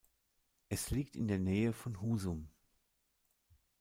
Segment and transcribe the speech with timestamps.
[0.69, 2.49] Es liegt in der Nähe von Husum.